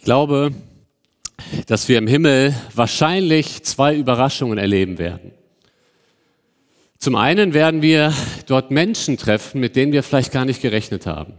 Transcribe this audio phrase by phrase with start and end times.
[0.00, 0.52] Ich glaube,
[1.66, 5.32] dass wir im Himmel wahrscheinlich zwei Überraschungen erleben werden.
[6.96, 8.14] Zum einen werden wir
[8.46, 11.34] dort Menschen treffen, mit denen wir vielleicht gar nicht gerechnet haben.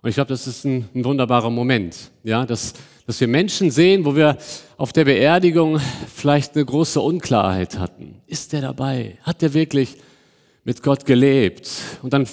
[0.00, 2.72] Und ich glaube, das ist ein, ein, wunderbarer Moment, ja, dass,
[3.06, 4.38] dass wir Menschen sehen, wo wir
[4.78, 5.78] auf der Beerdigung
[6.14, 8.22] vielleicht eine große Unklarheit hatten.
[8.26, 9.18] Ist der dabei?
[9.22, 9.98] Hat der wirklich
[10.64, 11.68] mit Gott gelebt?
[12.00, 12.26] Und dann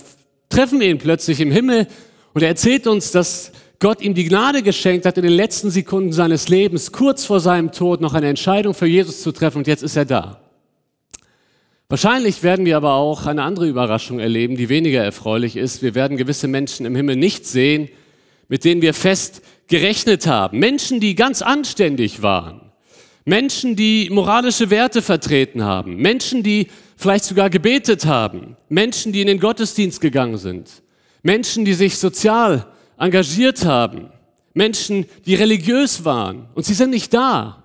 [0.48, 1.86] treffen wir ihn plötzlich im Himmel
[2.34, 6.12] und er erzählt uns, dass Gott ihm die Gnade geschenkt hat, in den letzten Sekunden
[6.12, 9.84] seines Lebens, kurz vor seinem Tod, noch eine Entscheidung für Jesus zu treffen und jetzt
[9.84, 10.42] ist er da.
[11.88, 15.82] Wahrscheinlich werden wir aber auch eine andere Überraschung erleben, die weniger erfreulich ist.
[15.82, 17.90] Wir werden gewisse Menschen im Himmel nicht sehen,
[18.50, 20.60] mit denen wir fest gerechnet haben.
[20.60, 22.62] Menschen, die ganz anständig waren.
[23.26, 25.96] Menschen, die moralische Werte vertreten haben.
[25.96, 28.58] Menschen, die vielleicht sogar gebetet haben.
[28.68, 30.70] Menschen, die in den Gottesdienst gegangen sind.
[31.24, 32.68] Menschen, die sich sozial
[33.00, 34.12] engagiert haben,
[34.54, 37.64] Menschen, die religiös waren und sie sind nicht da.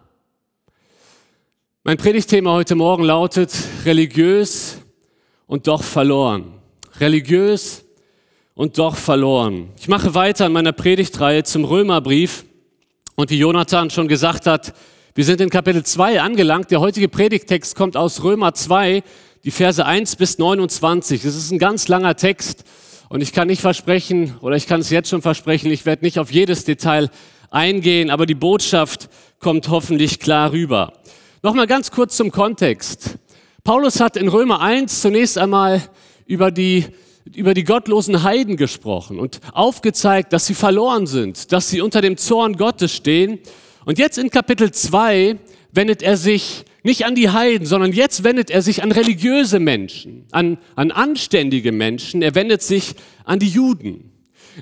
[1.83, 3.53] Mein Predigtthema heute Morgen lautet
[3.84, 4.78] religiös
[5.47, 6.55] und doch verloren.
[7.00, 7.84] Religiös
[8.55, 9.70] und doch verloren.
[9.78, 12.44] Ich mache weiter in meiner Predigtreihe zum Römerbrief
[13.16, 14.72] und wie Jonathan schon gesagt hat,
[15.16, 16.70] wir sind in Kapitel 2 angelangt.
[16.70, 19.03] Der heutige Predigttext kommt aus Römer 2,
[19.44, 21.22] die Verse 1 bis 29.
[21.22, 22.64] Das ist ein ganz langer Text
[23.08, 26.19] und ich kann nicht versprechen, oder ich kann es jetzt schon versprechen, ich werde nicht
[26.19, 27.10] auf jedes Detail
[27.50, 30.92] eingehen, aber die Botschaft kommt hoffentlich klar rüber.
[31.42, 33.19] Nochmal ganz kurz zum Kontext.
[33.62, 35.82] Paulus hat in Römer 1 zunächst einmal
[36.27, 36.86] über die,
[37.34, 42.16] über die gottlosen Heiden gesprochen und aufgezeigt, dass sie verloren sind, dass sie unter dem
[42.16, 43.38] Zorn Gottes stehen.
[43.84, 45.38] Und jetzt in Kapitel 2
[45.72, 50.27] wendet er sich nicht an die Heiden, sondern jetzt wendet er sich an religiöse Menschen,
[50.31, 52.21] an, an anständige Menschen.
[52.21, 54.13] Er wendet sich an die Juden.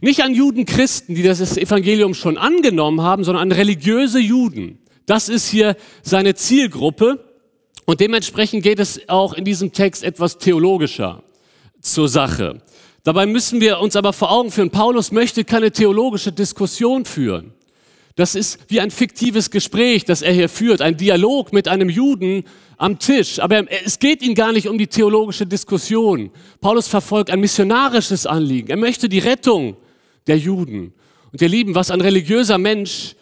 [0.00, 4.78] Nicht an Judenchristen, die das Evangelium schon angenommen haben, sondern an religiöse Juden.
[5.04, 7.24] Das ist hier seine Zielgruppe.
[7.86, 11.24] Und dementsprechend geht es auch in diesem Text etwas theologischer
[11.80, 12.62] zur Sache.
[13.02, 17.52] Dabei müssen wir uns aber vor Augen führen, Paulus möchte keine theologische Diskussion führen.
[18.14, 22.44] Das ist wie ein fiktives Gespräch, das er hier führt, ein Dialog mit einem Juden
[22.76, 23.38] am Tisch.
[23.38, 26.30] Aber es geht ihm gar nicht um die theologische Diskussion.
[26.60, 28.68] Paulus verfolgt ein missionarisches Anliegen.
[28.68, 29.76] Er möchte die Rettung
[30.26, 30.92] der Juden.
[31.32, 33.14] Und ihr Lieben, was ein religiöser Mensch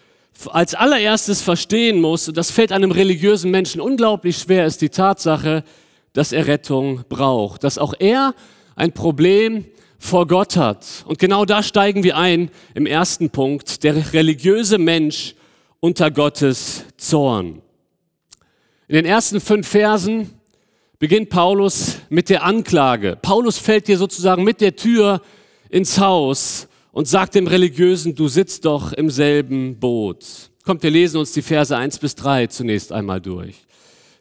[0.47, 5.63] als allererstes verstehen muss, und das fällt einem religiösen Menschen unglaublich schwer, ist die Tatsache,
[6.15, 7.63] dass er Rettung braucht.
[7.63, 8.35] Dass auch er
[8.75, 9.67] ein Problem
[10.01, 11.05] vor Gott hat.
[11.07, 15.37] Und genau da steigen wir ein im ersten Punkt, der religiöse Mensch
[15.79, 17.63] unter Gottes Zorn.
[18.89, 20.31] In den ersten fünf Versen
[20.99, 23.17] beginnt Paulus mit der Anklage.
[23.21, 25.23] Paulus fällt hier sozusagen mit der Tür
[25.69, 30.25] ins Haus und sagt dem Religiösen, du sitzt doch im selben Boot.
[30.65, 33.57] Kommt, wir lesen uns die Verse eins bis drei zunächst einmal durch.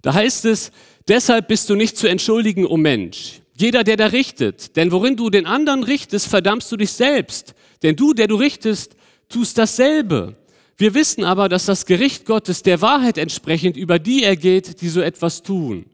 [0.01, 0.71] Da heißt es,
[1.07, 3.38] deshalb bist du nicht zu entschuldigen, o oh Mensch.
[3.59, 4.77] Jeder, der da richtet.
[4.77, 7.53] Denn worin du den anderen richtest, verdammst du dich selbst.
[7.83, 8.95] Denn du, der du richtest,
[9.27, 10.37] tust dasselbe.
[10.77, 15.01] Wir wissen aber, dass das Gericht Gottes der Wahrheit entsprechend über die ergeht, die so
[15.01, 15.85] etwas tun.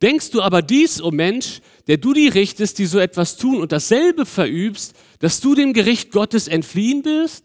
[0.00, 3.60] Denkst du aber dies, o oh Mensch, der du die richtest, die so etwas tun
[3.60, 7.44] und dasselbe verübst, dass du dem Gericht Gottes entfliehen wirst?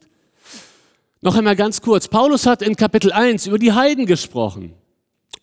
[1.20, 2.08] Noch einmal ganz kurz.
[2.08, 4.74] Paulus hat in Kapitel 1 über die Heiden gesprochen,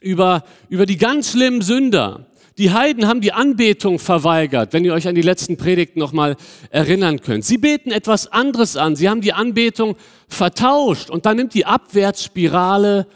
[0.01, 2.32] über, über die ganz schlimmen Sünder.
[2.59, 6.37] Die Heiden haben die Anbetung verweigert, wenn ihr euch an die letzten Predigten nochmal
[6.71, 7.45] erinnern könnt.
[7.45, 8.95] Sie beten etwas anderes an.
[8.95, 9.97] Sie haben die Anbetung
[10.29, 13.07] vertauscht und dann nimmt die Abwärtsspirale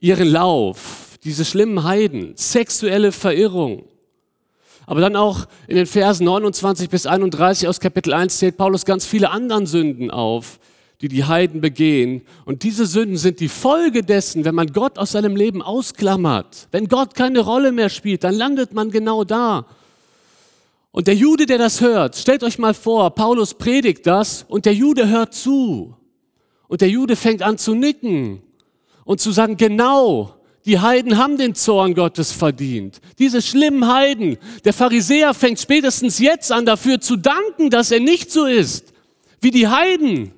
[0.00, 1.18] ihren Lauf.
[1.24, 3.84] Diese schlimmen Heiden, sexuelle Verirrung.
[4.86, 9.06] Aber dann auch in den Versen 29 bis 31 aus Kapitel 1 zählt Paulus ganz
[9.06, 10.58] viele anderen Sünden auf,
[11.02, 12.22] die die Heiden begehen.
[12.44, 16.68] Und diese Sünden sind die Folge dessen, wenn man Gott aus seinem Leben ausklammert.
[16.70, 19.66] Wenn Gott keine Rolle mehr spielt, dann landet man genau da.
[20.92, 24.74] Und der Jude, der das hört, stellt euch mal vor, Paulus predigt das und der
[24.74, 25.96] Jude hört zu.
[26.68, 28.40] Und der Jude fängt an zu nicken
[29.04, 33.00] und zu sagen, genau, die Heiden haben den Zorn Gottes verdient.
[33.18, 34.38] Diese schlimmen Heiden.
[34.64, 38.92] Der Pharisäer fängt spätestens jetzt an dafür zu danken, dass er nicht so ist
[39.40, 40.32] wie die Heiden.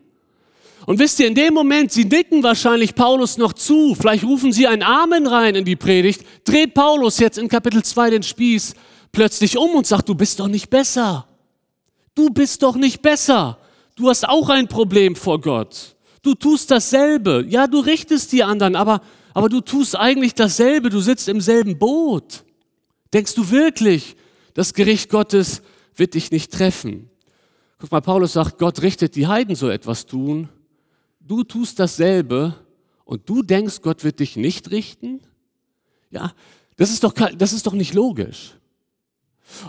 [0.87, 4.67] Und wisst ihr, in dem Moment, sie nicken wahrscheinlich Paulus noch zu, vielleicht rufen sie
[4.67, 8.75] ein Amen rein in die Predigt, dreht Paulus jetzt in Kapitel 2 den Spieß
[9.11, 11.27] plötzlich um und sagt, du bist doch nicht besser.
[12.15, 13.59] Du bist doch nicht besser.
[13.97, 15.97] Du hast auch ein Problem vor Gott.
[16.23, 17.45] Du tust dasselbe.
[17.49, 19.01] Ja, du richtest die anderen, aber,
[19.33, 20.91] aber du tust eigentlich dasselbe.
[20.91, 22.45] Du sitzt im selben Boot.
[23.13, 24.17] Denkst du wirklich,
[24.53, 25.63] das Gericht Gottes
[25.97, 27.09] wird dich nicht treffen?
[27.79, 30.49] Guck mal, Paulus sagt, Gott richtet die Heiden so etwas tun
[31.27, 32.55] du tust dasselbe
[33.05, 35.21] und du denkst, Gott wird dich nicht richten?
[36.11, 36.33] Ja,
[36.77, 38.55] das ist doch, das ist doch nicht logisch.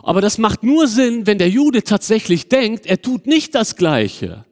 [0.04, 4.46] Aber das macht nur Sinn, wenn der Jude tatsächlich denkt, er tut nicht das Gleiche.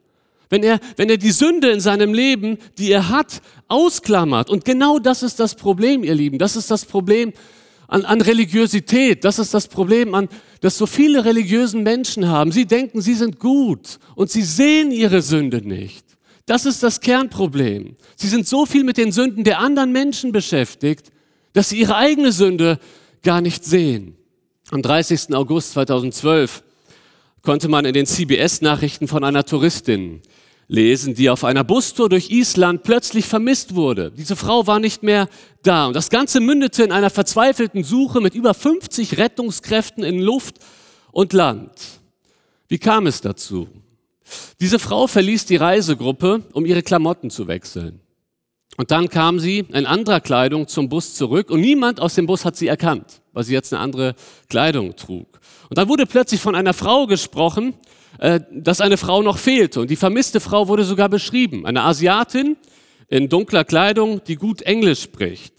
[0.50, 4.50] Wenn er, wenn er die Sünde in seinem Leben, die er hat, ausklammert.
[4.50, 6.38] Und genau das ist das Problem, ihr Lieben.
[6.38, 7.32] Das ist das Problem
[7.88, 9.24] an, an Religiosität.
[9.24, 10.28] Das ist das Problem, an,
[10.60, 12.52] das so viele religiösen Menschen haben.
[12.52, 16.04] Sie denken, sie sind gut und sie sehen ihre Sünde nicht.
[16.46, 17.96] Das ist das Kernproblem.
[18.16, 21.10] Sie sind so viel mit den Sünden der anderen Menschen beschäftigt,
[21.54, 22.78] dass sie ihre eigene Sünde
[23.22, 24.16] gar nicht sehen.
[24.70, 25.34] Am 30.
[25.34, 26.62] August 2012
[27.42, 30.20] konnte man in den CBS-Nachrichten von einer Touristin
[30.68, 34.10] lesen, die auf einer Bustour durch Island plötzlich vermisst wurde.
[34.10, 35.28] Diese Frau war nicht mehr
[35.62, 35.86] da.
[35.86, 40.56] Und das Ganze mündete in einer verzweifelten Suche mit über 50 Rettungskräften in Luft
[41.12, 41.70] und Land.
[42.68, 43.68] Wie kam es dazu?
[44.60, 48.00] Diese Frau verließ die Reisegruppe, um ihre Klamotten zu wechseln.
[48.76, 52.44] Und dann kam sie in anderer Kleidung zum Bus zurück und niemand aus dem Bus
[52.44, 54.14] hat sie erkannt, weil sie jetzt eine andere
[54.48, 55.40] Kleidung trug.
[55.68, 57.74] Und dann wurde plötzlich von einer Frau gesprochen,
[58.18, 59.80] äh, dass eine Frau noch fehlte.
[59.80, 61.66] Und die vermisste Frau wurde sogar beschrieben.
[61.66, 62.56] Eine Asiatin
[63.08, 65.54] in dunkler Kleidung, die gut Englisch spricht.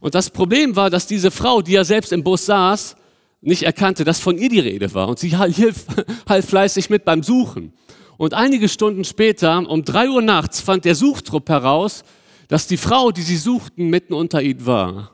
[0.00, 2.96] Und das Problem war, dass diese Frau, die ja selbst im Bus saß,
[3.44, 5.08] nicht erkannte, dass von ihr die Rede war.
[5.08, 5.54] Und sie half,
[6.28, 7.72] half fleißig mit beim Suchen.
[8.16, 12.04] Und einige Stunden später, um drei Uhr nachts, fand der Suchtrupp heraus,
[12.48, 15.12] dass die Frau, die sie suchten, mitten unter ihnen war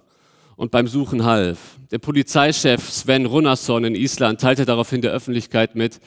[0.56, 1.58] und beim Suchen half.
[1.90, 6.00] Der Polizeichef Sven Runnarsson in Island teilte daraufhin der Öffentlichkeit mit,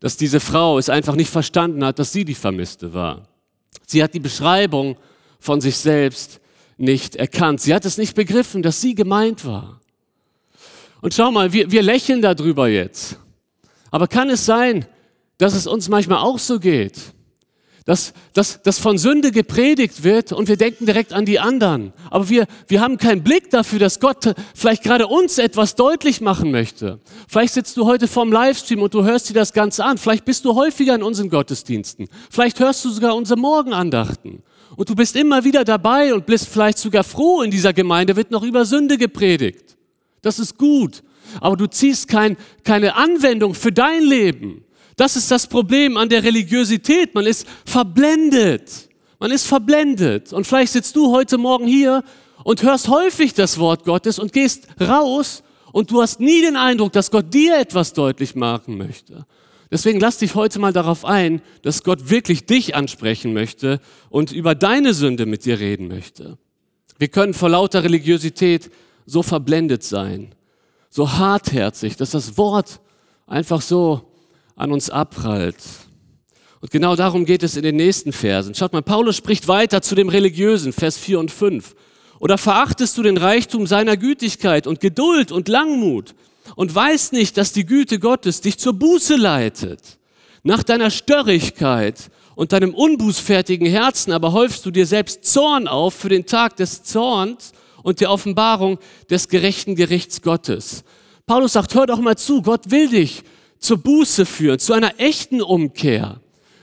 [0.00, 3.28] dass diese Frau es einfach nicht verstanden hat, dass sie die Vermisste war.
[3.86, 4.96] Sie hat die Beschreibung
[5.38, 6.40] von sich selbst
[6.78, 7.60] nicht erkannt.
[7.60, 9.79] Sie hat es nicht begriffen, dass sie gemeint war.
[11.02, 13.18] Und schau mal, wir, wir lächeln darüber jetzt.
[13.90, 14.86] Aber kann es sein,
[15.38, 16.94] dass es uns manchmal auch so geht.
[17.86, 21.94] Dass, dass, dass von Sünde gepredigt wird und wir denken direkt an die anderen.
[22.10, 26.50] Aber wir, wir haben keinen Blick dafür, dass Gott vielleicht gerade uns etwas deutlich machen
[26.50, 27.00] möchte.
[27.26, 29.96] Vielleicht sitzt du heute vorm Livestream und du hörst dir das Ganze an.
[29.96, 32.08] Vielleicht bist du häufiger in unseren Gottesdiensten.
[32.28, 34.42] Vielleicht hörst du sogar unsere Morgenandachten.
[34.76, 38.30] Und du bist immer wieder dabei und bist vielleicht sogar froh, in dieser Gemeinde wird
[38.30, 39.69] noch über Sünde gepredigt.
[40.22, 41.02] Das ist gut.
[41.40, 44.64] Aber du ziehst kein, keine Anwendung für dein Leben.
[44.96, 47.14] Das ist das Problem an der Religiosität.
[47.14, 48.88] Man ist verblendet.
[49.18, 50.32] Man ist verblendet.
[50.32, 52.02] Und vielleicht sitzt du heute Morgen hier
[52.44, 56.92] und hörst häufig das Wort Gottes und gehst raus und du hast nie den Eindruck,
[56.92, 59.26] dass Gott dir etwas deutlich machen möchte.
[59.70, 64.54] Deswegen lass dich heute mal darauf ein, dass Gott wirklich dich ansprechen möchte und über
[64.54, 66.38] deine Sünde mit dir reden möchte.
[66.98, 68.70] Wir können vor lauter Religiosität
[69.10, 70.34] so verblendet sein,
[70.88, 72.80] so hartherzig, dass das Wort
[73.26, 74.02] einfach so
[74.54, 75.56] an uns abprallt.
[76.60, 78.54] Und genau darum geht es in den nächsten Versen.
[78.54, 81.74] Schaut mal, Paulus spricht weiter zu dem Religiösen, Vers 4 und 5.
[82.20, 86.14] Oder verachtest du den Reichtum seiner Gütigkeit und Geduld und Langmut
[86.54, 89.98] und weißt nicht, dass die Güte Gottes dich zur Buße leitet?
[90.42, 96.10] Nach deiner Störrigkeit und deinem unbußfertigen Herzen aber häufst du dir selbst Zorn auf für
[96.10, 98.78] den Tag des Zorns und der Offenbarung
[99.08, 100.84] des gerechten Gerichts Gottes.
[101.26, 103.22] Paulus sagt, hör doch mal zu, Gott will dich
[103.58, 106.20] zur Buße führen, zu einer echten Umkehr.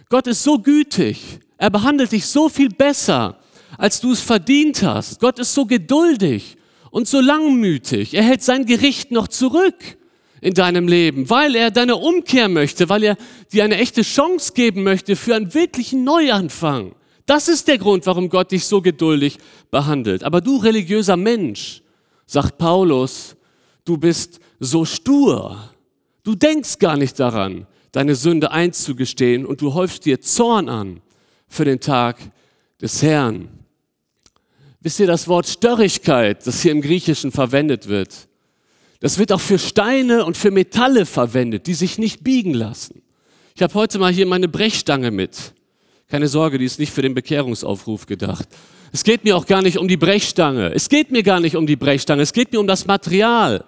[0.09, 1.39] Gott ist so gütig.
[1.57, 3.37] Er behandelt dich so viel besser,
[3.77, 5.19] als du es verdient hast.
[5.19, 6.57] Gott ist so geduldig
[6.91, 8.13] und so langmütig.
[8.13, 9.97] Er hält sein Gericht noch zurück
[10.41, 13.17] in deinem Leben, weil er deine Umkehr möchte, weil er
[13.51, 16.93] dir eine echte Chance geben möchte für einen wirklichen Neuanfang.
[17.27, 19.37] Das ist der Grund, warum Gott dich so geduldig
[19.69, 20.23] behandelt.
[20.23, 21.83] Aber du religiöser Mensch,
[22.25, 23.35] sagt Paulus,
[23.83, 25.69] du bist so stur.
[26.23, 31.01] Du denkst gar nicht daran, deine Sünde einzugestehen und du häufst dir Zorn an
[31.49, 32.17] für den Tag
[32.81, 33.49] des Herrn.
[34.79, 38.29] Wisst ihr, das Wort Störrigkeit, das hier im Griechischen verwendet wird,
[39.01, 43.01] das wird auch für Steine und für Metalle verwendet, die sich nicht biegen lassen.
[43.53, 45.53] Ich habe heute mal hier meine Brechstange mit.
[46.09, 48.47] Keine Sorge, die ist nicht für den Bekehrungsaufruf gedacht.
[48.93, 50.71] Es geht mir auch gar nicht um die Brechstange.
[50.73, 52.21] Es geht mir gar nicht um die Brechstange.
[52.21, 53.65] Es geht mir um das Material.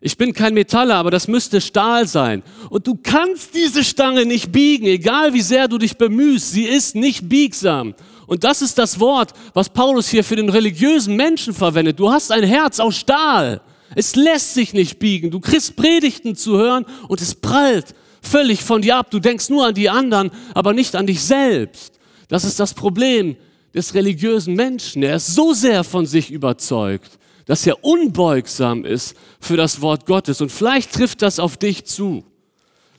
[0.00, 2.44] Ich bin kein Metaller, aber das müsste Stahl sein.
[2.70, 6.52] Und du kannst diese Stange nicht biegen, egal wie sehr du dich bemühst.
[6.52, 7.94] Sie ist nicht biegsam.
[8.28, 11.98] Und das ist das Wort, was Paulus hier für den religiösen Menschen verwendet.
[11.98, 13.62] Du hast ein Herz aus Stahl.
[13.96, 15.32] Es lässt sich nicht biegen.
[15.32, 19.10] Du kriegst Predigten zu hören und es prallt völlig von dir ab.
[19.10, 21.98] Du denkst nur an die anderen, aber nicht an dich selbst.
[22.28, 23.36] Das ist das Problem
[23.74, 25.02] des religiösen Menschen.
[25.02, 30.40] Er ist so sehr von sich überzeugt, dass er unbeugsam ist für das Wort Gottes.
[30.40, 32.24] Und vielleicht trifft das auf dich zu.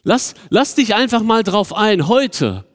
[0.04, 2.66] Lass, lass dich einfach mal drauf ein, heute,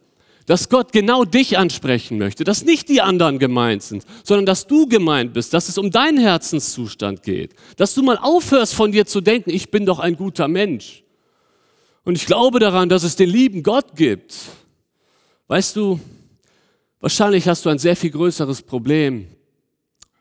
[0.47, 4.87] dass Gott genau dich ansprechen möchte, dass nicht die anderen gemeint sind, sondern dass du
[4.87, 9.21] gemeint bist, dass es um deinen Herzenszustand geht, dass du mal aufhörst von dir zu
[9.21, 11.03] denken, ich bin doch ein guter Mensch.
[12.07, 14.37] Und ich glaube daran, dass es den lieben Gott gibt.
[15.49, 15.99] Weißt du,
[17.01, 19.27] wahrscheinlich hast du ein sehr viel größeres Problem,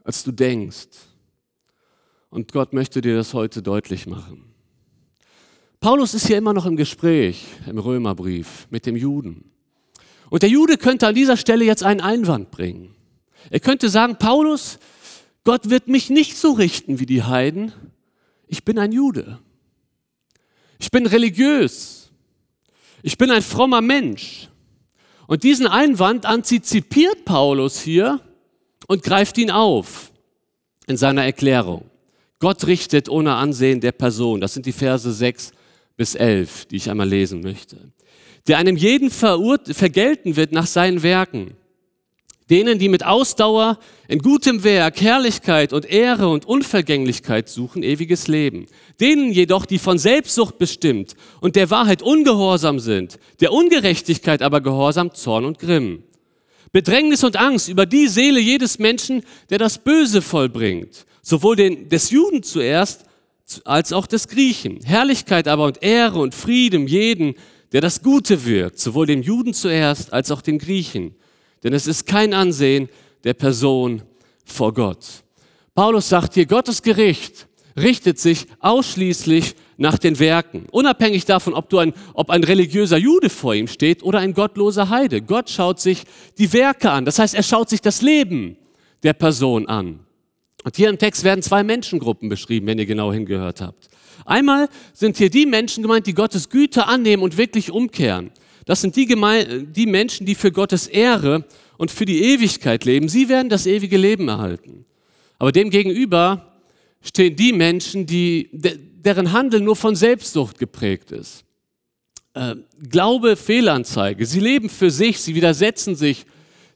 [0.03, 0.87] als du denkst.
[2.31, 4.45] Und Gott möchte dir das heute deutlich machen.
[5.79, 9.51] Paulus ist hier immer noch im Gespräch im Römerbrief mit dem Juden.
[10.31, 12.95] Und der Jude könnte an dieser Stelle jetzt einen Einwand bringen.
[13.51, 14.79] Er könnte sagen, Paulus,
[15.43, 17.73] Gott wird mich nicht so richten wie die Heiden.
[18.47, 19.37] Ich bin ein Jude.
[20.79, 22.11] Ich bin religiös.
[23.01, 24.49] Ich bin ein frommer Mensch.
[25.27, 28.19] Und diesen Einwand antizipiert Paulus hier
[28.87, 30.11] und greift ihn auf
[30.87, 31.89] in seiner Erklärung.
[32.39, 34.41] Gott richtet ohne Ansehen der Person.
[34.41, 35.51] Das sind die Verse 6
[35.97, 37.77] bis 11, die ich einmal lesen möchte
[38.47, 41.55] der einem jeden vergelten wird nach seinen Werken.
[42.49, 48.67] Denen, die mit Ausdauer in gutem Werk Herrlichkeit und Ehre und Unvergänglichkeit suchen, ewiges Leben.
[48.99, 55.13] Denen jedoch, die von Selbstsucht bestimmt und der Wahrheit ungehorsam sind, der Ungerechtigkeit aber gehorsam,
[55.15, 56.03] Zorn und Grimm.
[56.71, 62.11] Bedrängnis und Angst über die Seele jedes Menschen, der das Böse vollbringt, sowohl den, des
[62.11, 63.05] Juden zuerst
[63.63, 64.81] als auch des Griechen.
[64.83, 67.35] Herrlichkeit aber und Ehre und Frieden jeden,
[67.71, 71.15] der das Gute wirkt, sowohl dem Juden zuerst als auch dem Griechen.
[71.65, 72.89] Denn es ist kein Ansehen
[73.23, 74.03] der Person
[74.45, 74.99] vor Gott.
[75.73, 81.79] Paulus sagt hier, Gottes Gericht richtet sich ausschließlich nach den Werken, unabhängig davon, ob, du
[81.79, 85.23] ein, ob ein religiöser Jude vor ihm steht oder ein gottloser Heide.
[85.23, 86.03] Gott schaut sich
[86.37, 88.57] die Werke an, das heißt, er schaut sich das Leben
[89.01, 90.01] der Person an.
[90.63, 93.89] Und hier im Text werden zwei Menschengruppen beschrieben, wenn ihr genau hingehört habt.
[94.23, 98.31] Einmal sind hier die Menschen gemeint, die Gottes Güte annehmen und wirklich umkehren.
[98.65, 101.45] Das sind die, Geme die Menschen, die für Gottes Ehre
[101.77, 103.07] und für die Ewigkeit leben.
[103.07, 104.85] Sie werden das ewige Leben erhalten.
[105.37, 106.53] Aber demgegenüber
[107.01, 111.43] stehen die Menschen, die, deren Handeln nur von Selbstsucht geprägt ist.
[112.33, 112.55] Äh,
[112.89, 114.25] Glaube, Fehlanzeige.
[114.25, 116.25] Sie leben für sich, sie widersetzen sich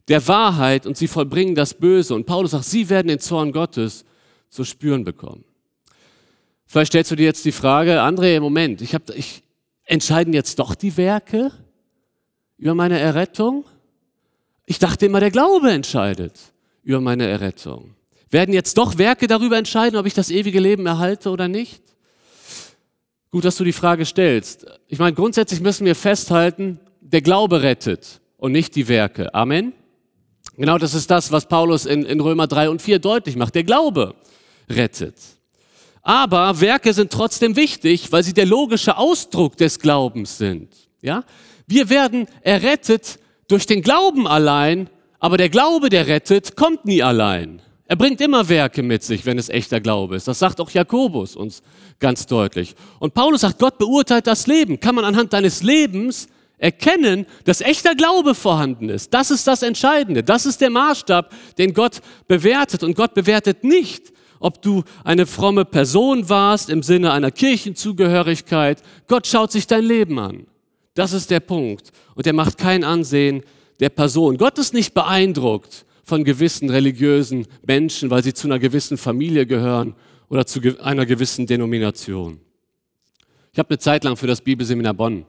[0.06, 2.14] der Wahrheit und sie vollbringen das Böse.
[2.14, 4.04] Und Paulus sagt, sie werden den Zorn Gottes
[4.48, 5.44] zu spüren bekommen.
[6.66, 9.42] Vielleicht stellst du dir jetzt die Frage, André, Moment, ich, hab, ich
[9.84, 11.50] entscheiden jetzt doch die Werke
[12.60, 13.64] über meine Errettung?
[14.66, 16.38] Ich dachte immer, der Glaube entscheidet
[16.84, 17.94] über meine Errettung.
[18.30, 21.82] Werden jetzt doch Werke darüber entscheiden, ob ich das ewige Leben erhalte oder nicht?
[23.32, 24.66] Gut, dass du die Frage stellst.
[24.86, 29.34] Ich meine, grundsätzlich müssen wir festhalten, der Glaube rettet und nicht die Werke.
[29.34, 29.72] Amen.
[30.56, 33.54] Genau das ist das, was Paulus in, in Römer 3 und 4 deutlich macht.
[33.54, 34.14] Der Glaube
[34.68, 35.16] rettet.
[36.02, 40.74] Aber Werke sind trotzdem wichtig, weil sie der logische Ausdruck des Glaubens sind.
[41.02, 41.24] Ja?
[41.70, 47.62] Wir werden errettet durch den Glauben allein, aber der Glaube, der rettet, kommt nie allein.
[47.86, 50.26] Er bringt immer Werke mit sich, wenn es echter Glaube ist.
[50.26, 51.62] Das sagt auch Jakobus uns
[52.00, 52.74] ganz deutlich.
[52.98, 54.80] Und Paulus sagt, Gott beurteilt das Leben.
[54.80, 56.26] Kann man anhand deines Lebens
[56.58, 59.14] erkennen, dass echter Glaube vorhanden ist.
[59.14, 60.24] Das ist das Entscheidende.
[60.24, 62.82] Das ist der Maßstab, den Gott bewertet.
[62.82, 68.82] Und Gott bewertet nicht, ob du eine fromme Person warst im Sinne einer Kirchenzugehörigkeit.
[69.06, 70.46] Gott schaut sich dein Leben an.
[70.94, 71.90] Das ist der Punkt.
[72.14, 73.42] Und er macht kein Ansehen
[73.78, 74.36] der Person.
[74.36, 79.94] Gott ist nicht beeindruckt von gewissen religiösen Menschen, weil sie zu einer gewissen Familie gehören
[80.28, 82.40] oder zu einer gewissen Denomination.
[83.52, 85.26] Ich habe eine Zeit lang für das Bibelseminar Bonn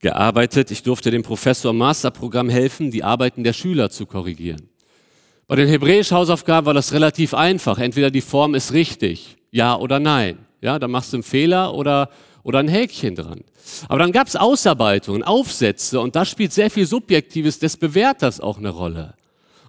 [0.00, 0.70] gearbeitet.
[0.70, 4.68] Ich durfte dem Professor im Masterprogramm helfen, die Arbeiten der Schüler zu korrigieren.
[5.46, 7.78] Bei den Hebräisch-Hausaufgaben war das relativ einfach.
[7.78, 10.38] Entweder die Form ist richtig, ja oder nein.
[10.62, 12.08] Ja, da machst du einen Fehler oder,
[12.44, 13.40] oder ein Häkchen dran.
[13.88, 18.58] Aber dann gab es Ausarbeitungen, Aufsätze und da spielt sehr viel Subjektives des Bewerters auch
[18.58, 19.14] eine Rolle.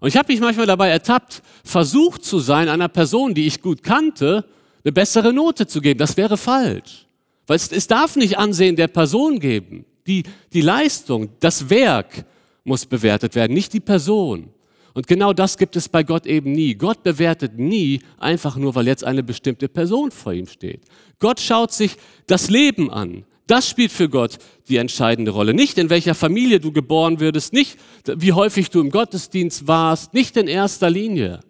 [0.01, 3.81] Und ich habe mich manchmal dabei ertappt, versucht zu sein, einer Person, die ich gut
[3.81, 4.45] kannte,
[4.83, 5.97] eine bessere Note zu geben.
[5.97, 7.07] Das wäre falsch.
[7.47, 9.85] Weil es, es darf nicht Ansehen der Person geben.
[10.05, 12.25] Die, die Leistung, das Werk
[12.63, 14.49] muss bewertet werden, nicht die Person.
[14.93, 16.73] Und genau das gibt es bei Gott eben nie.
[16.73, 20.81] Gott bewertet nie einfach nur, weil jetzt eine bestimmte Person vor ihm steht.
[21.19, 23.25] Gott schaut sich das Leben an.
[23.47, 25.53] Das spielt für Gott die entscheidende Rolle.
[25.53, 30.35] Nicht in welcher Familie du geboren würdest, nicht wie häufig du im Gottesdienst warst, nicht
[30.35, 31.41] in erster Linie.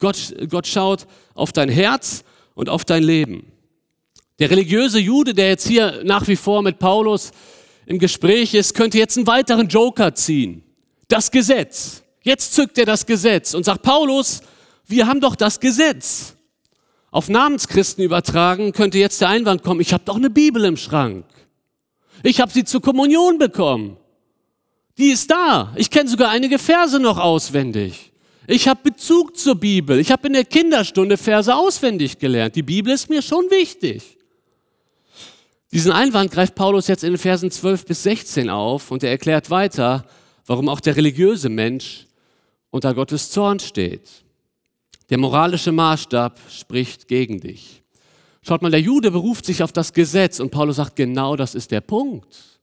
[0.00, 3.52] Gott, Gott schaut auf dein Herz und auf dein Leben.
[4.40, 7.30] Der religiöse Jude, der jetzt hier nach wie vor mit Paulus
[7.86, 10.64] im Gespräch ist, könnte jetzt einen weiteren Joker ziehen.
[11.06, 12.02] Das Gesetz.
[12.22, 14.40] Jetzt zückt er das Gesetz und sagt, Paulus,
[14.86, 16.34] wir haben doch das Gesetz.
[17.14, 21.24] Auf Namenschristen übertragen könnte jetzt der Einwand kommen, ich habe doch eine Bibel im Schrank.
[22.24, 23.96] Ich habe sie zur Kommunion bekommen.
[24.98, 25.72] Die ist da.
[25.76, 28.10] Ich kenne sogar einige Verse noch auswendig.
[28.48, 30.00] Ich habe Bezug zur Bibel.
[30.00, 32.56] Ich habe in der Kinderstunde Verse auswendig gelernt.
[32.56, 34.18] Die Bibel ist mir schon wichtig.
[35.70, 39.50] Diesen Einwand greift Paulus jetzt in den Versen 12 bis 16 auf und er erklärt
[39.50, 40.04] weiter,
[40.46, 42.08] warum auch der religiöse Mensch
[42.70, 44.23] unter Gottes Zorn steht.
[45.10, 47.82] Der moralische Maßstab spricht gegen dich.
[48.42, 51.70] Schaut mal, der Jude beruft sich auf das Gesetz und Paulus sagt, genau das ist
[51.70, 52.60] der Punkt.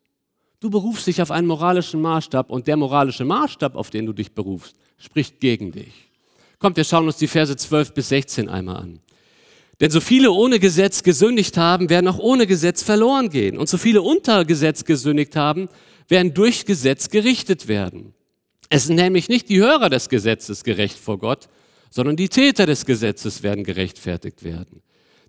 [0.60, 4.32] Du berufst dich auf einen moralischen Maßstab und der moralische Maßstab, auf den du dich
[4.32, 6.12] berufst, spricht gegen dich.
[6.60, 9.00] Kommt, wir schauen uns die Verse 12 bis 16 einmal an.
[9.80, 13.58] Denn so viele ohne Gesetz gesündigt haben, werden auch ohne Gesetz verloren gehen.
[13.58, 15.70] Und so viele unter Gesetz gesündigt haben,
[16.08, 18.14] werden durch Gesetz gerichtet werden.
[18.70, 21.50] Es sind nämlich nicht die Hörer des Gesetzes gerecht vor Gott,
[21.92, 24.82] sondern die Täter des Gesetzes werden gerechtfertigt werden.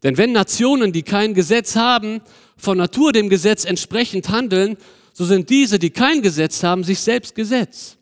[0.02, 2.22] Denn wenn Nationen, die kein Gesetz haben,
[2.56, 4.76] von Natur dem Gesetz entsprechend handeln,
[5.12, 7.98] so sind diese, die kein Gesetz haben, sich selbst Gesetz.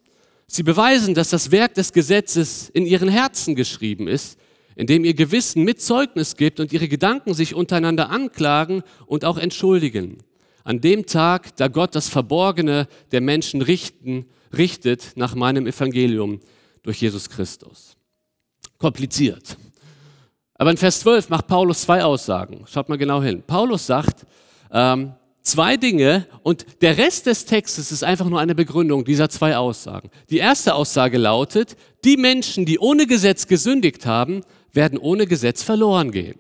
[0.47, 4.39] Sie beweisen, dass das Werk des Gesetzes in ihren Herzen geschrieben ist,
[4.77, 10.19] indem ihr Gewissen mit Zeugnis gibt und ihre Gedanken sich untereinander anklagen und auch entschuldigen.
[10.65, 14.27] An dem Tag, da Gott das Verborgene der Menschen richten,
[14.57, 16.41] richtet nach meinem Evangelium
[16.83, 17.97] durch Jesus Christus.
[18.81, 19.57] Kompliziert.
[20.55, 22.65] Aber in Vers 12 macht Paulus zwei Aussagen.
[22.67, 23.43] Schaut mal genau hin.
[23.47, 24.27] Paulus sagt,
[24.73, 29.57] ähm, zwei Dinge und der Rest des Textes ist einfach nur eine Begründung dieser zwei
[29.57, 30.11] Aussagen.
[30.31, 36.11] Die erste Aussage lautet, die Menschen, die ohne Gesetz gesündigt haben, werden ohne Gesetz verloren
[36.11, 36.39] gehen.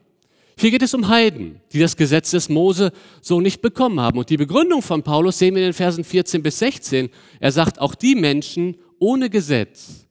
[0.59, 2.92] Hier geht es um Heiden, die das Gesetz des Mose
[3.23, 4.18] so nicht bekommen haben.
[4.18, 7.09] Und die Begründung von Paulus sehen wir in den Versen 14 bis 16.
[7.38, 10.06] Er sagt, auch die Menschen ohne Gesetz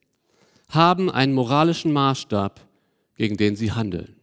[0.70, 2.62] haben einen moralischen Maßstab,
[3.16, 4.16] gegen den sie handeln.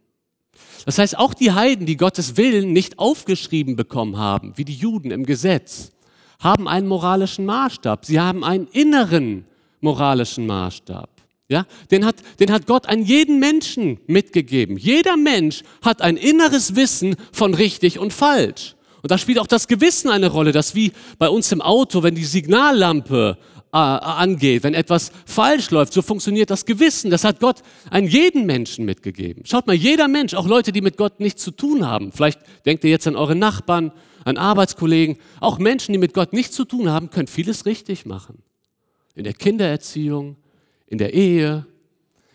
[0.85, 5.11] Das heißt, auch die Heiden, die Gottes Willen nicht aufgeschrieben bekommen haben, wie die Juden
[5.11, 5.93] im Gesetz,
[6.38, 8.05] haben einen moralischen Maßstab.
[8.05, 9.45] Sie haben einen inneren
[9.81, 11.11] moralischen Maßstab.
[11.49, 14.76] Ja, den hat, den hat Gott an jeden Menschen mitgegeben.
[14.76, 18.75] Jeder Mensch hat ein inneres Wissen von richtig und falsch.
[19.02, 22.17] Und da spielt auch das Gewissen eine Rolle, dass wie bei uns im Auto, wenn
[22.17, 23.39] die Signallampe
[23.76, 27.10] angeht, wenn etwas falsch läuft, so funktioniert das Gewissen.
[27.10, 29.45] Das hat Gott an jeden Menschen mitgegeben.
[29.47, 32.84] Schaut mal, jeder Mensch, auch Leute, die mit Gott nichts zu tun haben, vielleicht denkt
[32.84, 33.93] ihr jetzt an eure Nachbarn,
[34.25, 38.43] an Arbeitskollegen, auch Menschen, die mit Gott nichts zu tun haben, können vieles richtig machen.
[39.15, 40.36] In der Kindererziehung,
[40.86, 41.67] in der Ehe.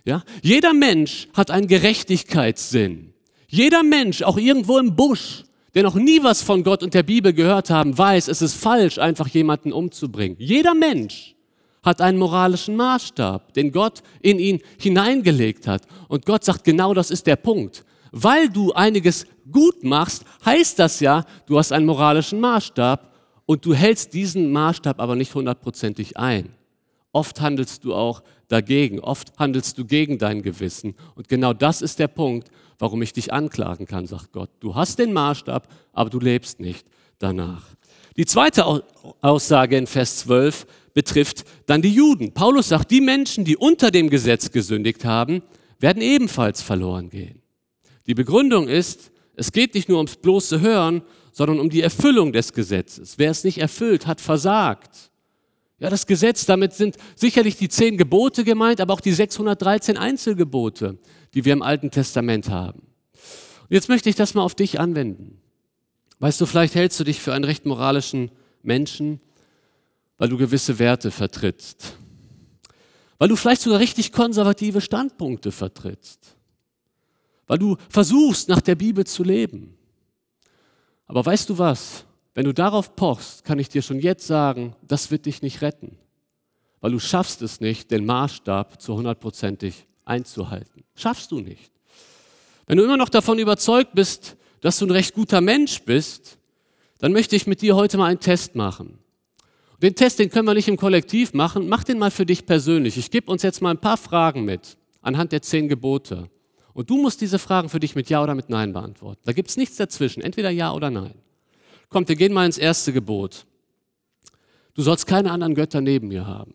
[0.05, 0.23] Ja?
[0.41, 3.13] Jeder Mensch hat einen Gerechtigkeitssinn.
[3.47, 7.33] Jeder Mensch, auch irgendwo im Busch, der noch nie was von Gott und der Bibel
[7.33, 10.35] gehört haben, weiß, es ist falsch, einfach jemanden umzubringen.
[10.39, 11.35] Jeder Mensch
[11.83, 15.83] hat einen moralischen Maßstab, den Gott in ihn hineingelegt hat.
[16.07, 17.83] Und Gott sagt, genau das ist der Punkt.
[18.11, 23.11] Weil du einiges gut machst, heißt das ja, du hast einen moralischen Maßstab
[23.45, 26.49] und du hältst diesen Maßstab aber nicht hundertprozentig ein.
[27.13, 30.95] Oft handelst du auch dagegen, oft handelst du gegen dein Gewissen.
[31.15, 32.49] Und genau das ist der Punkt,
[32.81, 34.49] warum ich dich anklagen kann, sagt Gott.
[34.59, 36.87] Du hast den Maßstab, aber du lebst nicht
[37.19, 37.63] danach.
[38.17, 38.83] Die zweite
[39.21, 42.33] Aussage in Vers 12 betrifft dann die Juden.
[42.33, 45.43] Paulus sagt, die Menschen, die unter dem Gesetz gesündigt haben,
[45.79, 47.43] werden ebenfalls verloren gehen.
[48.07, 52.51] Die Begründung ist, es geht nicht nur ums bloße Hören, sondern um die Erfüllung des
[52.51, 53.13] Gesetzes.
[53.17, 55.11] Wer es nicht erfüllt, hat versagt.
[55.77, 60.97] Ja, das Gesetz, damit sind sicherlich die zehn Gebote gemeint, aber auch die 613 Einzelgebote
[61.33, 62.81] die wir im Alten Testament haben.
[63.61, 65.41] Und jetzt möchte ich das mal auf dich anwenden.
[66.19, 69.19] Weißt du, vielleicht hältst du dich für einen recht moralischen Menschen,
[70.17, 71.95] weil du gewisse Werte vertrittst.
[73.17, 76.35] Weil du vielleicht sogar richtig konservative Standpunkte vertrittst.
[77.47, 79.75] Weil du versuchst, nach der Bibel zu leben.
[81.07, 82.05] Aber weißt du was?
[82.33, 85.97] Wenn du darauf pochst, kann ich dir schon jetzt sagen, das wird dich nicht retten.
[86.79, 90.83] Weil du schaffst es nicht, den Maßstab zu hundertprozentig einzuhalten.
[90.95, 91.71] Schaffst du nicht.
[92.67, 96.37] Wenn du immer noch davon überzeugt bist, dass du ein recht guter Mensch bist,
[96.99, 98.99] dann möchte ich mit dir heute mal einen Test machen.
[99.81, 102.97] Den Test, den können wir nicht im Kollektiv machen, mach den mal für dich persönlich.
[102.97, 106.29] Ich gebe uns jetzt mal ein paar Fragen mit, anhand der zehn Gebote.
[106.73, 109.21] Und du musst diese Fragen für dich mit Ja oder mit Nein beantworten.
[109.25, 111.15] Da gibt es nichts dazwischen, entweder Ja oder Nein.
[111.89, 113.45] Kommt, wir gehen mal ins erste Gebot.
[114.75, 116.53] Du sollst keine anderen Götter neben mir haben.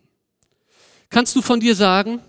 [1.09, 2.21] Kannst du von dir sagen,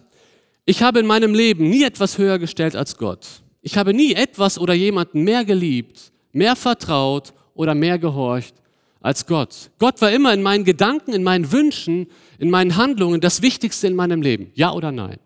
[0.69, 3.27] ich habe in meinem Leben nie etwas höher gestellt als Gott.
[3.63, 8.55] Ich habe nie etwas oder jemanden mehr geliebt, mehr vertraut oder mehr gehorcht
[9.01, 9.71] als Gott.
[9.79, 13.97] Gott war immer in meinen Gedanken, in meinen Wünschen, in meinen Handlungen das Wichtigste in
[13.97, 14.51] meinem Leben.
[14.57, 15.17] Ja oder nein?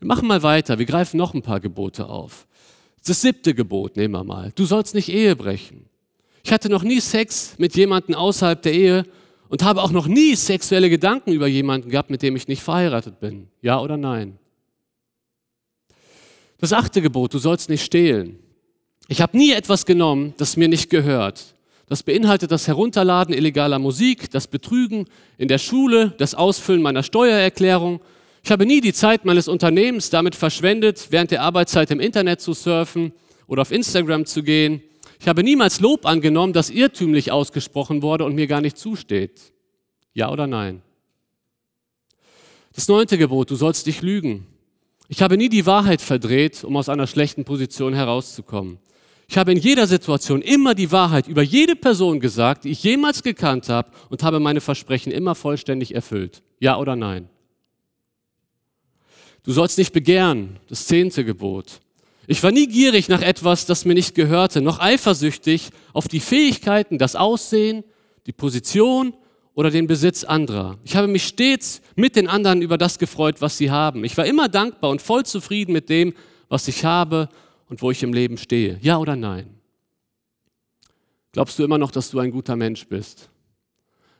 [0.00, 0.78] Wir machen mal weiter.
[0.78, 2.46] Wir greifen noch ein paar Gebote auf.
[3.06, 4.52] Das siebte Gebot nehmen wir mal.
[4.54, 5.86] Du sollst nicht Ehe brechen.
[6.42, 9.06] Ich hatte noch nie Sex mit jemandem außerhalb der Ehe
[9.54, 13.20] und habe auch noch nie sexuelle Gedanken über jemanden gehabt, mit dem ich nicht verheiratet
[13.20, 13.46] bin.
[13.62, 14.36] Ja oder nein?
[16.58, 18.40] Das achte Gebot, du sollst nicht stehlen.
[19.06, 21.54] Ich habe nie etwas genommen, das mir nicht gehört.
[21.86, 25.06] Das beinhaltet das Herunterladen illegaler Musik, das Betrügen
[25.38, 28.00] in der Schule, das Ausfüllen meiner Steuererklärung.
[28.42, 32.54] Ich habe nie die Zeit meines Unternehmens damit verschwendet, während der Arbeitszeit im Internet zu
[32.54, 33.12] surfen
[33.46, 34.82] oder auf Instagram zu gehen.
[35.20, 39.52] Ich habe niemals Lob angenommen, das irrtümlich ausgesprochen wurde und mir gar nicht zusteht.
[40.12, 40.82] Ja oder nein?
[42.74, 44.46] Das neunte Gebot, du sollst dich lügen.
[45.08, 48.78] Ich habe nie die Wahrheit verdreht, um aus einer schlechten Position herauszukommen.
[49.28, 53.22] Ich habe in jeder Situation immer die Wahrheit über jede Person gesagt, die ich jemals
[53.22, 56.42] gekannt habe und habe meine Versprechen immer vollständig erfüllt.
[56.58, 57.28] Ja oder nein?
[59.44, 61.80] Du sollst nicht begehren, das zehnte Gebot.
[62.26, 66.98] Ich war nie gierig nach etwas, das mir nicht gehörte, noch eifersüchtig auf die Fähigkeiten,
[66.98, 67.84] das Aussehen,
[68.26, 69.14] die Position
[69.54, 70.78] oder den Besitz anderer.
[70.84, 74.04] Ich habe mich stets mit den anderen über das gefreut, was sie haben.
[74.04, 76.14] Ich war immer dankbar und voll zufrieden mit dem,
[76.48, 77.28] was ich habe
[77.68, 78.78] und wo ich im Leben stehe.
[78.80, 79.60] Ja oder nein?
[81.32, 83.28] Glaubst du immer noch, dass du ein guter Mensch bist?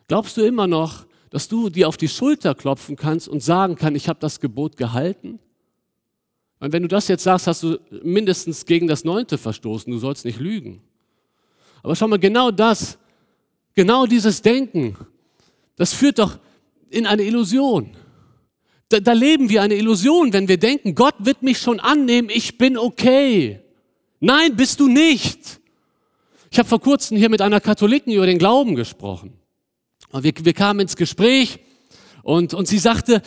[0.07, 3.97] Glaubst du immer noch, dass du dir auf die Schulter klopfen kannst und sagen kannst,
[3.97, 5.39] ich habe das Gebot gehalten?
[6.59, 9.91] Und wenn du das jetzt sagst, hast du mindestens gegen das Neunte verstoßen.
[9.91, 10.81] Du sollst nicht lügen.
[11.83, 12.97] Aber schau mal, genau das,
[13.73, 14.97] genau dieses Denken,
[15.75, 16.39] das führt doch
[16.89, 17.95] in eine Illusion.
[18.89, 22.57] Da, da, leben wir eine Illusion, wenn wir denken, Gott wird mich schon annehmen, ich
[22.57, 23.59] bin okay.
[24.19, 25.59] Nein, bist du nicht.
[26.49, 29.33] Ich habe vor kurzem hier mit einer Katholiken über den Glauben gesprochen.
[30.09, 31.59] Und wir, wir kamen ins Gespräch
[32.23, 33.21] und, und sie sagte,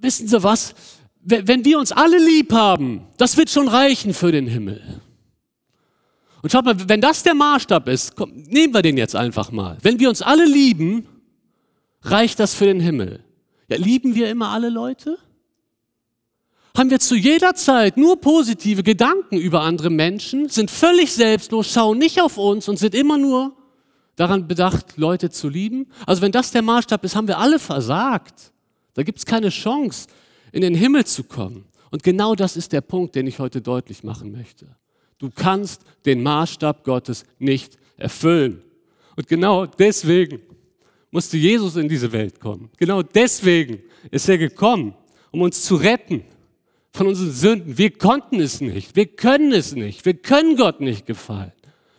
[0.00, 0.74] wissen Sie was,
[1.20, 5.00] wenn wir uns alle lieb haben, das wird schon reichen für den Himmel.
[6.42, 9.76] Und schaut mal, wenn das der Maßstab ist, komm, nehmen wir den jetzt einfach mal.
[9.82, 11.06] Wenn wir uns alle lieben,
[12.02, 13.24] reicht das für den Himmel.
[13.68, 15.18] Ja, lieben wir immer alle Leute?
[16.76, 21.98] Haben wir zu jeder Zeit nur positive Gedanken über andere Menschen, sind völlig selbstlos, schauen
[21.98, 23.56] nicht auf uns und sind immer nur
[24.14, 25.88] daran bedacht, Leute zu lieben?
[26.06, 28.52] Also wenn das der Maßstab ist, haben wir alle versagt.
[28.94, 30.06] Da gibt es keine Chance
[30.52, 31.64] in den Himmel zu kommen.
[31.90, 34.66] Und genau das ist der Punkt, den ich heute deutlich machen möchte.
[35.18, 38.62] Du kannst den Maßstab Gottes nicht erfüllen.
[39.16, 40.40] Und genau deswegen
[41.10, 42.70] musste Jesus in diese Welt kommen.
[42.76, 43.80] Genau deswegen
[44.10, 44.94] ist er gekommen,
[45.30, 46.22] um uns zu retten
[46.92, 47.78] von unseren Sünden.
[47.78, 51.52] Wir konnten es nicht, wir können es nicht, wir können Gott nicht gefallen.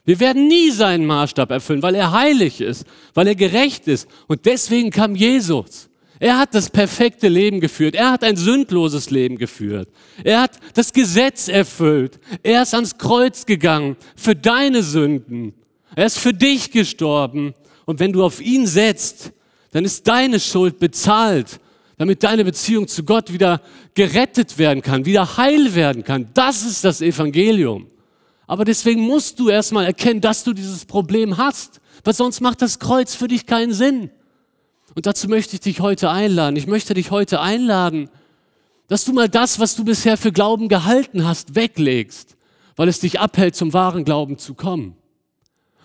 [0.05, 4.07] Wir werden nie seinen Maßstab erfüllen, weil er heilig ist, weil er gerecht ist.
[4.27, 5.89] Und deswegen kam Jesus.
[6.19, 7.95] Er hat das perfekte Leben geführt.
[7.95, 9.87] Er hat ein sündloses Leben geführt.
[10.23, 12.19] Er hat das Gesetz erfüllt.
[12.43, 15.53] Er ist ans Kreuz gegangen für deine Sünden.
[15.95, 17.53] Er ist für dich gestorben.
[17.85, 19.31] Und wenn du auf ihn setzt,
[19.71, 21.59] dann ist deine Schuld bezahlt,
[21.97, 23.61] damit deine Beziehung zu Gott wieder
[23.93, 26.29] gerettet werden kann, wieder heil werden kann.
[26.33, 27.87] Das ist das Evangelium.
[28.45, 32.79] Aber deswegen musst du erstmal erkennen, dass du dieses Problem hast, weil sonst macht das
[32.79, 34.09] Kreuz für dich keinen Sinn.
[34.95, 36.55] Und dazu möchte ich dich heute einladen.
[36.55, 38.09] Ich möchte dich heute einladen,
[38.87, 42.35] dass du mal das, was du bisher für Glauben gehalten hast, weglegst,
[42.75, 44.95] weil es dich abhält, zum wahren Glauben zu kommen.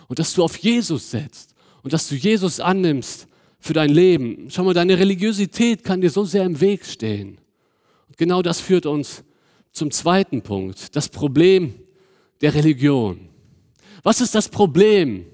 [0.09, 3.29] Und dass du auf Jesus setzt und dass du Jesus annimmst
[3.61, 4.49] für dein Leben.
[4.51, 7.39] Schau mal, deine Religiosität kann dir so sehr im Weg stehen.
[8.09, 9.23] Und genau das führt uns
[9.73, 11.75] zum zweiten Punkt, das Problem
[12.41, 13.29] der Religion.
[14.03, 15.27] Was ist das Problem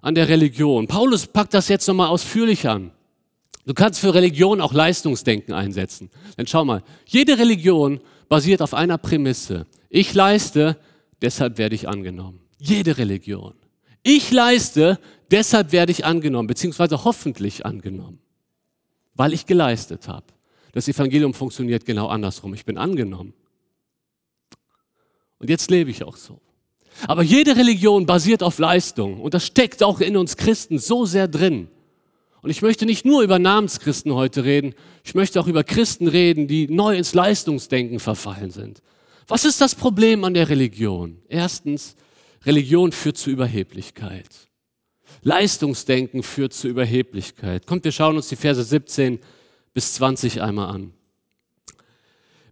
[0.00, 0.86] an der Religion?
[0.86, 2.92] Paulus packt das jetzt nochmal ausführlich an.
[3.66, 6.08] Du kannst für Religion auch Leistungsdenken einsetzen.
[6.38, 9.66] Denn schau mal, jede Religion basiert auf einer Prämisse.
[9.90, 10.78] Ich leiste,
[11.20, 12.40] deshalb werde ich angenommen.
[12.58, 13.54] Jede Religion.
[14.04, 15.00] Ich leiste,
[15.32, 18.20] deshalb werde ich angenommen, beziehungsweise hoffentlich angenommen,
[19.14, 20.26] weil ich geleistet habe.
[20.70, 22.54] Das Evangelium funktioniert genau andersrum.
[22.54, 23.34] Ich bin angenommen.
[25.38, 26.40] Und jetzt lebe ich auch so.
[27.08, 31.26] Aber jede Religion basiert auf Leistung und das steckt auch in uns Christen so sehr
[31.26, 31.68] drin.
[32.42, 36.46] Und ich möchte nicht nur über Namenschristen heute reden, ich möchte auch über Christen reden,
[36.46, 38.82] die neu ins Leistungsdenken verfallen sind.
[39.28, 41.20] Was ist das Problem an der Religion?
[41.28, 41.96] Erstens,
[42.44, 44.28] Religion führt zu Überheblichkeit.
[45.22, 47.66] Leistungsdenken führt zu Überheblichkeit.
[47.66, 49.18] Kommt, wir schauen uns die Verse 17
[49.74, 50.92] bis 20 einmal an.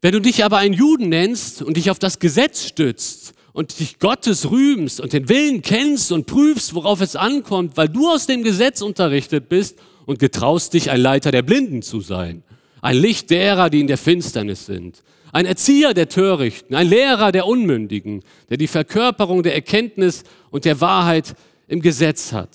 [0.01, 4.01] Wenn du dich aber ein Juden nennst und dich auf das Gesetz stützt und dich
[4.01, 8.43] Gottes rühmst und den Willen kennst und prüfst, worauf es ankommt, weil du aus dem
[8.43, 12.43] Gesetz unterrichtet bist und getraust dich, ein Leiter der Blinden zu sein,
[12.83, 17.47] ein Licht derer, die in der Finsternis sind, ein Erzieher der Törichten, ein Lehrer der
[17.47, 21.37] Unmündigen, der die Verkörperung der Erkenntnis und der Wahrheit
[21.69, 22.51] im Gesetz hat.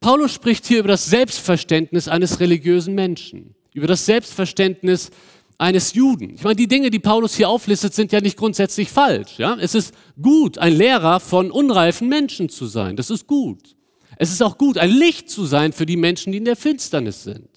[0.00, 5.10] Paulus spricht hier über das Selbstverständnis eines religiösen Menschen, über das Selbstverständnis
[5.58, 6.34] eines Juden.
[6.34, 9.38] Ich meine, die Dinge, die Paulus hier auflistet, sind ja nicht grundsätzlich falsch.
[9.38, 9.56] Ja?
[9.60, 12.96] Es ist gut, ein Lehrer von unreifen Menschen zu sein.
[12.96, 13.76] Das ist gut.
[14.18, 17.22] Es ist auch gut, ein Licht zu sein für die Menschen, die in der Finsternis
[17.22, 17.48] sind.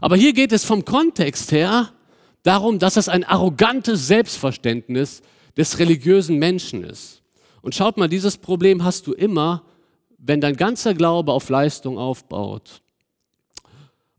[0.00, 1.90] Aber hier geht es vom Kontext her
[2.42, 5.22] darum, dass es ein arrogantes Selbstverständnis
[5.56, 7.22] des religiösen Menschen ist.
[7.62, 9.62] Und schaut mal, dieses Problem hast du immer,
[10.18, 12.82] wenn dein ganzer Glaube auf Leistung aufbaut.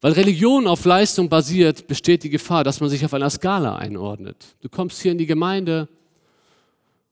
[0.02, 4.56] Weil Religion auf Leistung basiert, besteht die Gefahr, dass man sich auf einer Skala einordnet.
[4.62, 5.88] Du kommst hier in die Gemeinde,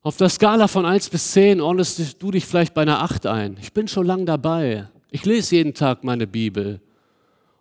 [0.06, 3.58] auf der Skala von 1 bis 10 ordnest du dich vielleicht bei einer 8 ein.
[3.62, 4.90] Ich bin schon lange dabei.
[5.12, 6.82] Ich lese jeden Tag meine Bibel.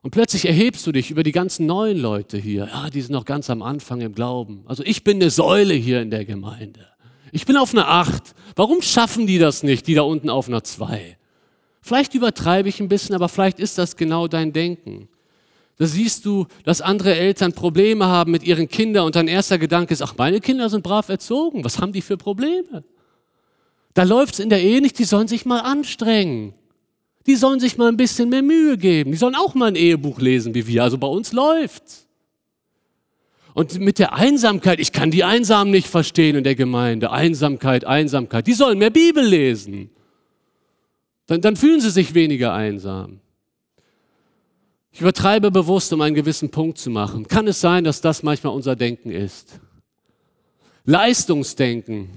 [0.03, 2.67] Und plötzlich erhebst du dich über die ganzen neuen Leute hier.
[2.67, 4.65] Ja, die sind noch ganz am Anfang im Glauben.
[4.67, 6.89] Also ich bin eine Säule hier in der Gemeinde.
[7.31, 8.35] Ich bin auf einer Acht.
[8.57, 11.17] Warum schaffen die das nicht, die da unten auf einer Zwei?
[11.81, 15.09] Vielleicht übertreibe ich ein bisschen, aber vielleicht ist das genau dein Denken.
[15.79, 19.93] Da siehst du, dass andere Eltern Probleme haben mit ihren Kindern und dein erster Gedanke
[19.93, 21.65] ist, ach, meine Kinder sind brav erzogen.
[21.65, 22.85] Was haben die für Probleme?
[23.95, 26.55] Da läuft es in der Ehe nicht, die sollen sich mal anstrengen.
[27.27, 29.13] Die sollen sich mal ein bisschen mehr Mühe geben.
[29.13, 30.83] Die sollen auch mal ein Ehebuch lesen wie wir.
[30.83, 32.07] Also bei uns läuft's.
[33.55, 37.11] Und mit der Einsamkeit, ich kann die Einsamen nicht verstehen in der Gemeinde.
[37.11, 38.47] Einsamkeit, Einsamkeit.
[38.47, 39.91] Die sollen mehr Bibel lesen.
[41.27, 43.21] Dann, dann fühlen sie sich weniger einsam.
[44.93, 47.27] Ich übertreibe bewusst, um einen gewissen Punkt zu machen.
[47.27, 49.59] Kann es sein, dass das manchmal unser Denken ist?
[50.85, 52.11] Leistungsdenken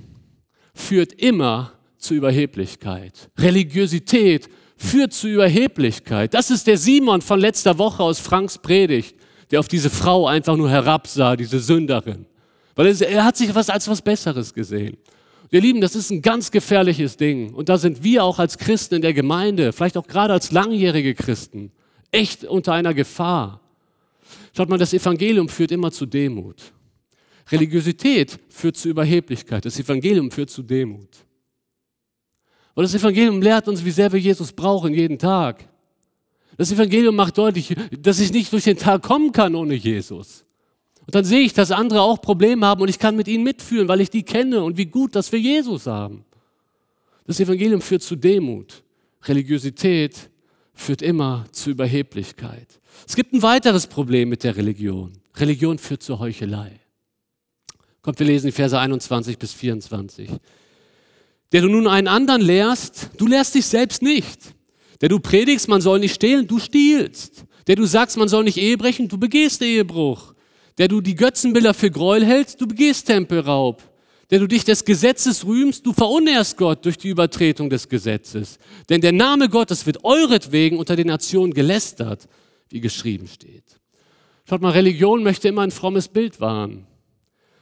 [0.74, 3.30] führt immer zu Überheblichkeit.
[3.38, 6.34] Religiosität führt zu Überheblichkeit.
[6.34, 9.16] Das ist der Simon von letzter Woche aus Franks Predigt,
[9.52, 12.26] der auf diese Frau einfach nur herabsah, diese Sünderin.
[12.76, 14.98] Weil er, hat sich was als was Besseres gesehen.
[15.50, 17.54] Ihr Lieben, das ist ein ganz gefährliches Ding.
[17.54, 21.14] Und da sind wir auch als Christen in der Gemeinde, vielleicht auch gerade als langjährige
[21.14, 21.72] Christen,
[22.16, 23.62] echt unter einer Gefahr.
[24.56, 26.74] Schaut mal, das Evangelium führt immer zu Demut.
[27.52, 29.66] Religiosität führt zu Überheblichkeit.
[29.66, 31.10] Das Evangelium führt zu Demut.
[32.74, 35.68] Und das Evangelium lehrt uns, wie sehr wir Jesus brauchen jeden Tag.
[36.58, 40.46] Das Evangelium macht deutlich, dass ich nicht durch den Tag kommen kann ohne Jesus.
[41.06, 43.88] Und dann sehe ich, dass andere auch Probleme haben und ich kann mit ihnen mitfühlen,
[43.88, 46.26] weil ich die kenne und wie gut, dass wir Jesus haben.
[47.28, 48.84] Das Evangelium führt zu Demut.
[49.24, 50.30] Religiosität
[50.76, 52.80] führt immer zu Überheblichkeit.
[53.08, 55.14] Es gibt ein weiteres Problem mit der Religion.
[55.36, 56.80] Religion führt zur Heuchelei.
[58.02, 60.30] Kommt, wir lesen die Verse 21 bis 24
[61.56, 64.40] der du nun einen anderen lehrst, du lehrst dich selbst nicht.
[65.00, 67.46] Der du predigst, man soll nicht stehlen, du stiehlst.
[67.68, 70.34] Der du sagst, man soll nicht Ehe brechen, du begehst Ehebruch.
[70.78, 73.82] Der du die Götzenbilder für Gräuel hältst, du begehst Tempelraub.
[74.32, 78.58] Der du dich des Gesetzes rühmst, du verunehrst Gott durch die Übertretung des Gesetzes.
[78.90, 82.28] Denn der Name Gottes wird euretwegen unter den Nationen gelästert,
[82.70, 83.80] wie geschrieben steht.
[84.50, 86.88] Schaut mal, Religion möchte immer ein frommes Bild wahren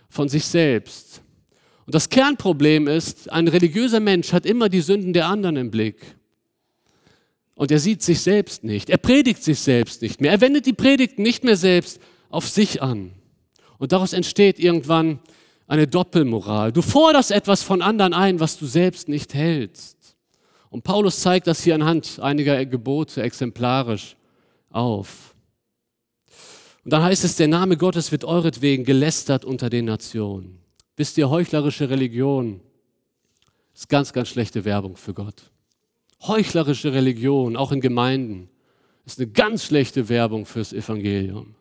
[0.10, 1.21] von sich selbst.
[1.86, 6.15] Und das Kernproblem ist, ein religiöser Mensch hat immer die Sünden der anderen im Blick.
[7.56, 8.89] Und er sieht sich selbst nicht.
[8.89, 10.32] Er predigt sich selbst nicht mehr.
[10.32, 11.99] Er wendet die Predigten nicht mehr selbst
[12.30, 13.12] auf sich an.
[13.78, 15.19] Und daraus entsteht irgendwann
[15.74, 16.72] eine Doppelmoral.
[16.72, 20.16] Du forderst etwas von anderen ein, was du selbst nicht hältst.
[20.70, 24.16] Und Paulus zeigt das hier anhand einiger Gebote exemplarisch
[24.70, 25.34] auf.
[26.84, 30.60] Und dann heißt es, der Name Gottes wird euretwegen gelästert unter den Nationen.
[30.96, 32.60] Wisst ihr, heuchlerische Religion
[33.74, 35.50] ist ganz, ganz schlechte Werbung für Gott.
[36.22, 38.48] Heuchlerische Religion, auch in Gemeinden,
[39.08, 41.56] ist eine ganz schlechte Werbung fürs Evangelium.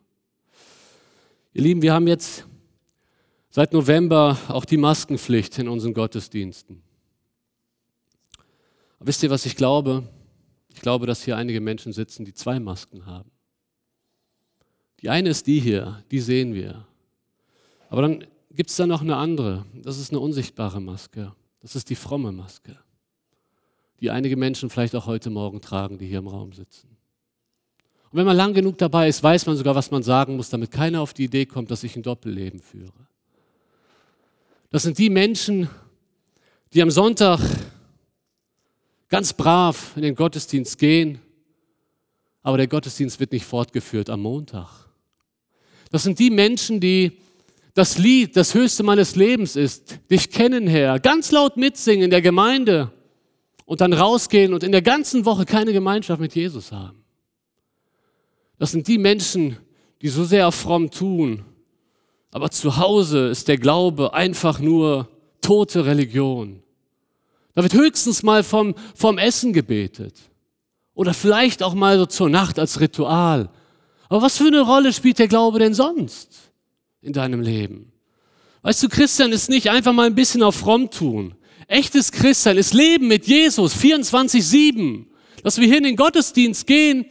[1.53, 2.45] Ihr Lieben, wir haben jetzt
[3.53, 6.81] seit November auch die Maskenpflicht in unseren Gottesdiensten.
[8.97, 10.09] Aber wisst ihr, was ich glaube?
[10.73, 13.29] Ich glaube, dass hier einige Menschen sitzen, die zwei Masken haben.
[15.01, 16.87] Die eine ist die hier, die sehen wir.
[17.89, 19.67] Aber dann gibt es da noch eine andere.
[19.83, 21.31] Das ist eine unsichtbare Maske.
[21.61, 22.75] Das ist die fromme Maske,
[23.99, 26.87] die einige Menschen vielleicht auch heute Morgen tragen, die hier im Raum sitzen.
[28.09, 30.71] Und wenn man lang genug dabei ist, weiß man sogar, was man sagen muss, damit
[30.71, 33.12] keiner auf die Idee kommt, dass ich ein Doppelleben führe.
[34.73, 35.69] Das sind die Menschen,
[36.73, 37.39] die am Sonntag
[39.07, 41.19] ganz brav in den Gottesdienst gehen,
[42.41, 44.67] aber der Gottesdienst wird nicht fortgeführt am Montag.
[45.91, 47.11] Das sind die Menschen, die
[47.75, 52.23] das Lied, das höchste meines Lebens ist, dich kennen, Herr, ganz laut mitsingen in der
[52.23, 52.91] Gemeinde
[53.65, 57.03] und dann rausgehen und in der ganzen Woche keine Gemeinschaft mit Jesus haben.
[58.57, 59.55] Das sind die Menschen,
[60.01, 61.45] die so sehr fromm tun,
[62.33, 65.07] aber zu Hause ist der Glaube einfach nur
[65.41, 66.63] tote Religion.
[67.53, 70.15] Da wird höchstens mal vom, vom Essen gebetet.
[70.95, 73.49] Oder vielleicht auch mal so zur Nacht als Ritual.
[74.09, 76.51] Aber was für eine Rolle spielt der Glaube denn sonst
[77.01, 77.91] in deinem Leben?
[78.63, 81.35] Weißt du, Christian ist nicht einfach mal ein bisschen auf fromm tun.
[81.67, 85.05] Echtes Christsein ist Leben mit Jesus 24-7.
[85.43, 87.05] Dass wir hier in den Gottesdienst gehen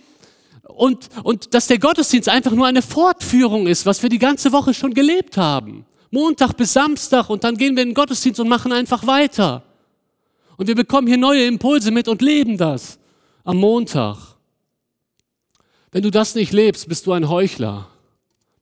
[0.77, 4.75] und, und dass der Gottesdienst einfach nur eine Fortführung ist, was wir die ganze Woche
[4.75, 5.85] schon gelebt haben.
[6.11, 9.63] Montag bis Samstag und dann gehen wir in den Gottesdienst und machen einfach weiter.
[10.57, 12.99] Und wir bekommen hier neue Impulse mit und leben das
[13.45, 14.17] am Montag.
[15.91, 17.89] Wenn du das nicht lebst, bist du ein Heuchler.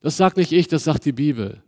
[0.01, 1.61] Das sagt nicht ich, das sagt die Bibel.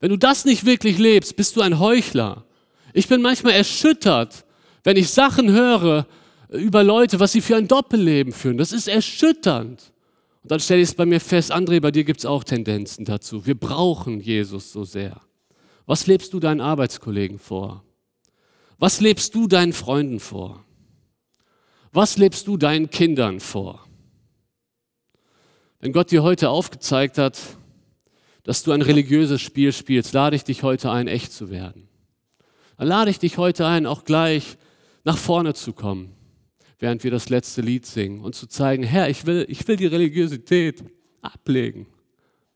[0.00, 2.44] Wenn du das nicht wirklich lebst, bist du ein Heuchler.
[2.92, 4.44] Ich bin manchmal erschüttert,
[4.84, 6.06] wenn ich Sachen höre
[6.52, 8.58] über Leute, was sie für ein Doppelleben führen.
[8.58, 9.92] Das ist erschütternd.
[10.42, 13.04] Und dann stelle ich es bei mir fest, André, bei dir gibt es auch Tendenzen
[13.04, 13.46] dazu.
[13.46, 15.20] Wir brauchen Jesus so sehr.
[15.86, 17.84] Was lebst du deinen Arbeitskollegen vor?
[18.78, 20.64] Was lebst du deinen Freunden vor?
[21.92, 23.86] Was lebst du deinen Kindern vor?
[25.80, 27.38] Wenn Gott dir heute aufgezeigt hat,
[28.44, 31.88] dass du ein religiöses Spiel spielst, lade ich dich heute ein, echt zu werden.
[32.76, 34.56] Dann lade ich dich heute ein, auch gleich
[35.04, 36.14] nach vorne zu kommen,
[36.82, 39.86] während wir das letzte Lied singen und zu zeigen, Herr, ich will, ich will die
[39.86, 40.82] Religiosität
[41.20, 41.86] ablegen.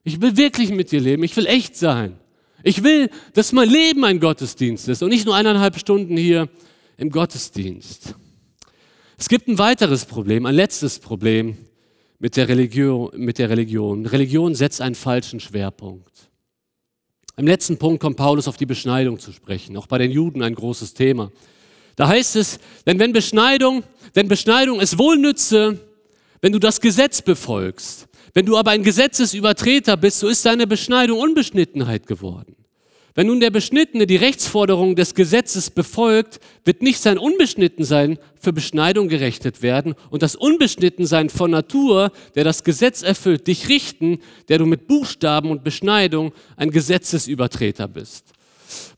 [0.02, 1.22] Ich will wirklich mit dir leben.
[1.22, 2.18] Ich will echt sein.
[2.64, 6.48] Ich will, dass mein Leben ein Gottesdienst ist und nicht nur eineinhalb Stunden hier
[6.96, 8.16] im Gottesdienst.
[9.16, 11.56] Es gibt ein weiteres Problem, ein letztes Problem
[12.18, 13.12] mit der Religion.
[13.14, 14.06] Mit der Religion.
[14.06, 16.30] Religion setzt einen falschen Schwerpunkt.
[17.36, 20.56] Im letzten Punkt kommt Paulus auf die Beschneidung zu sprechen, auch bei den Juden ein
[20.56, 21.30] großes Thema.
[21.96, 23.82] Da heißt es, denn wenn Beschneidung,
[24.14, 25.80] denn Beschneidung ist wohl nütze,
[26.42, 28.06] wenn du das Gesetz befolgst.
[28.34, 32.54] Wenn du aber ein Gesetzesübertreter bist, so ist deine Beschneidung Unbeschnittenheit geworden.
[33.14, 39.08] Wenn nun der Beschnittene die Rechtsforderungen des Gesetzes befolgt, wird nicht sein Unbeschnittensein für Beschneidung
[39.08, 44.18] gerechnet werden und das Unbeschnittensein von Natur, der das Gesetz erfüllt, dich richten,
[44.50, 48.26] der du mit Buchstaben und Beschneidung ein Gesetzesübertreter bist.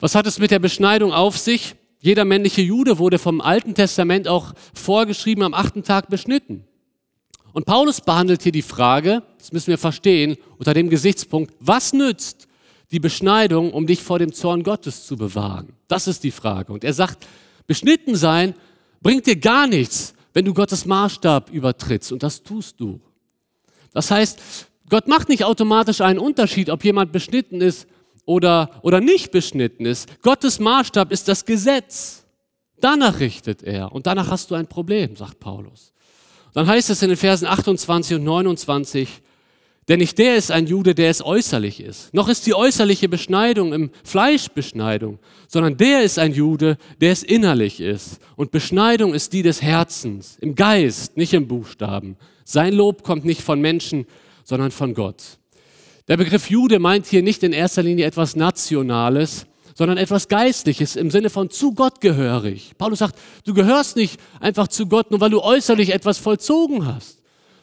[0.01, 1.77] Was hat es mit der Beschneidung auf sich?
[2.01, 6.65] Jeder männliche Jude wurde vom Alten Testament auch vorgeschrieben am achten Tag beschnitten.
[7.53, 12.47] Und Paulus behandelt hier die Frage, das müssen wir verstehen, unter dem Gesichtspunkt, was nützt
[12.93, 15.73] die Beschneidung, um dich vor dem Zorn Gottes zu bewahren?
[15.89, 16.73] Das ist die Frage.
[16.73, 17.27] Und er sagt,
[17.67, 18.55] beschnitten sein
[19.01, 22.13] bringt dir gar nichts, wenn du Gottes Maßstab übertrittst.
[22.13, 23.01] Und das tust du.
[23.93, 24.41] Das heißt,
[24.89, 27.87] Gott macht nicht automatisch einen Unterschied, ob jemand beschnitten ist
[28.29, 30.21] oder, oder nicht beschnitten ist.
[30.21, 32.27] Gottes Maßstab ist das Gesetz.
[32.79, 33.91] Danach richtet er.
[33.91, 35.95] Und danach hast du ein Problem, sagt Paulus.
[36.53, 39.09] Dann heißt es in den Versen 28 und 29,
[39.89, 42.13] denn nicht der ist ein Jude, der es äußerlich ist.
[42.13, 47.23] Noch ist die äußerliche Beschneidung im Fleisch Beschneidung, sondern der ist ein Jude, der es
[47.23, 48.21] innerlich ist.
[48.37, 52.19] Und Beschneidung ist die des Herzens, im Geist, nicht im Buchstaben.
[52.45, 54.07] Sein Lob kommt nicht von Menschen,
[54.45, 55.39] sondern von Gott.
[56.09, 61.11] Der Begriff Jude meint hier nicht in erster Linie etwas Nationales, sondern etwas Geistliches im
[61.11, 62.73] Sinne von zu Gott gehörig.
[62.79, 67.19] Paulus sagt, du gehörst nicht einfach zu Gott, nur weil du äußerlich etwas vollzogen hast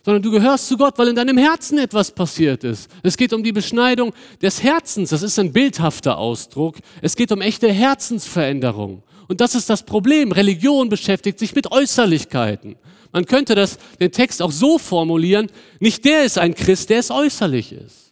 [0.05, 2.91] sondern du gehörst zu Gott, weil in deinem Herzen etwas passiert ist.
[3.01, 5.09] Es geht um die Beschneidung des Herzens.
[5.09, 6.75] Das ist ein bildhafter Ausdruck.
[7.01, 9.01] Es geht um echte Herzensveränderung.
[9.27, 10.31] Und das ist das Problem.
[10.31, 12.75] Religion beschäftigt sich mit Äußerlichkeiten.
[13.13, 15.47] Man könnte das, den Text auch so formulieren,
[15.79, 18.04] nicht der ist ein Christ, der es äußerlich ist.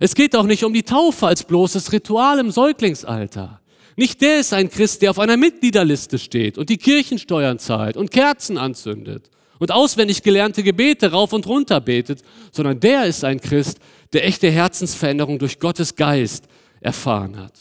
[0.00, 3.60] Es geht auch nicht um die Taufe als bloßes Ritual im Säuglingsalter.
[3.96, 8.10] Nicht der ist ein Christ, der auf einer Mitgliederliste steht und die Kirchensteuern zahlt und
[8.10, 9.30] Kerzen anzündet
[9.60, 13.78] und auswendig gelernte Gebete rauf und runter betet, sondern der ist ein Christ,
[14.12, 16.48] der echte Herzensveränderung durch Gottes Geist
[16.80, 17.58] erfahren hat.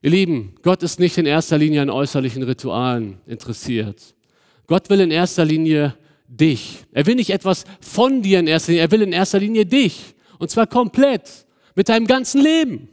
[0.00, 4.14] Ihr Lieben, Gott ist nicht in erster Linie an äußerlichen Ritualen interessiert.
[4.66, 5.94] Gott will in erster Linie
[6.26, 6.84] dich.
[6.92, 10.13] Er will nicht etwas von dir in erster Linie, er will in erster Linie dich.
[10.44, 12.90] Und zwar komplett, mit deinem ganzen Leben.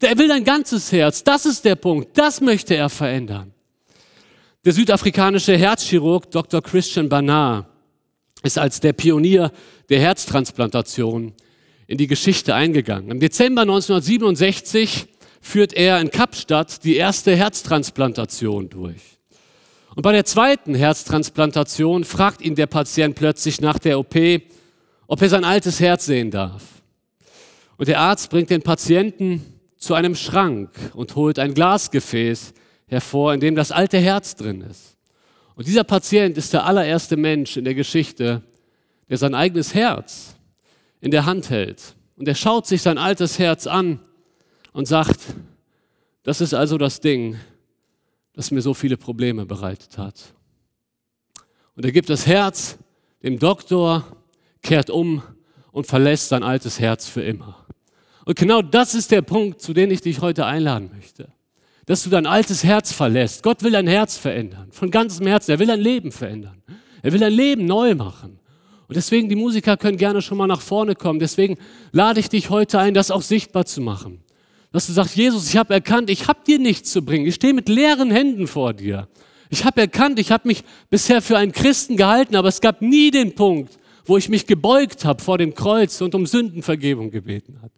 [0.00, 1.22] Er will dein ganzes Herz.
[1.22, 2.16] Das ist der Punkt.
[2.16, 3.52] Das möchte er verändern.
[4.64, 6.62] Der südafrikanische Herzchirurg Dr.
[6.62, 7.66] Christian Barnard
[8.42, 9.52] ist als der Pionier
[9.90, 11.34] der Herztransplantation
[11.86, 13.10] in die Geschichte eingegangen.
[13.10, 15.06] Im Dezember 1967
[15.42, 19.18] führt er in Kapstadt die erste Herztransplantation durch.
[19.94, 24.14] Und bei der zweiten Herztransplantation fragt ihn der Patient plötzlich nach der OP,
[25.10, 26.62] ob er sein altes Herz sehen darf.
[27.76, 29.44] Und der Arzt bringt den Patienten
[29.76, 32.54] zu einem Schrank und holt ein Glasgefäß,
[32.86, 34.96] hervor, in dem das alte Herz drin ist.
[35.56, 38.42] Und dieser Patient ist der allererste Mensch in der Geschichte,
[39.08, 40.36] der sein eigenes Herz
[41.00, 41.96] in der Hand hält.
[42.16, 43.98] Und er schaut sich sein altes Herz an
[44.72, 45.18] und sagt,
[46.22, 47.36] das ist also das Ding,
[48.32, 50.34] das mir so viele Probleme bereitet hat.
[51.74, 52.78] Und er gibt das Herz
[53.24, 54.19] dem Doktor,
[54.62, 55.22] kehrt um
[55.72, 57.66] und verlässt sein altes Herz für immer.
[58.24, 61.28] Und genau das ist der Punkt, zu dem ich dich heute einladen möchte.
[61.86, 63.42] Dass du dein altes Herz verlässt.
[63.42, 64.68] Gott will dein Herz verändern.
[64.70, 65.50] Von ganzem Herzen.
[65.50, 66.62] Er will dein Leben verändern.
[67.02, 68.38] Er will dein Leben neu machen.
[68.86, 71.18] Und deswegen, die Musiker können gerne schon mal nach vorne kommen.
[71.18, 71.56] Deswegen
[71.92, 74.20] lade ich dich heute ein, das auch sichtbar zu machen.
[74.72, 77.26] Dass du sagst, Jesus, ich habe erkannt, ich habe dir nichts zu bringen.
[77.26, 79.08] Ich stehe mit leeren Händen vor dir.
[79.48, 83.10] Ich habe erkannt, ich habe mich bisher für einen Christen gehalten, aber es gab nie
[83.10, 83.78] den Punkt,
[84.10, 87.72] wo ich mich gebeugt habe vor dem Kreuz und um Sündenvergebung gebeten habe.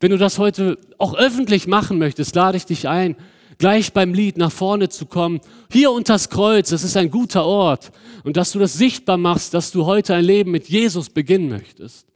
[0.00, 3.16] Wenn du das heute auch öffentlich machen möchtest, lade ich dich ein,
[3.56, 5.40] gleich beim Lied nach vorne zu kommen.
[5.72, 7.90] Hier unter das Kreuz, das ist ein guter Ort.
[8.22, 12.06] Und dass du das sichtbar machst, dass du heute ein Leben mit Jesus beginnen möchtest.